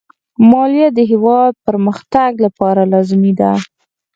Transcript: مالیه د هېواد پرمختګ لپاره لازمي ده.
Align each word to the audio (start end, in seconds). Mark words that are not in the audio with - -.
مالیه 0.49 0.87
د 0.97 0.99
هېواد 1.11 1.53
پرمختګ 1.65 2.31
لپاره 2.45 2.81
لازمي 2.93 3.33
ده. 3.39 3.51